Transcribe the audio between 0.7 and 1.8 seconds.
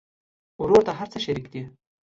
ته هر څه شريک دي.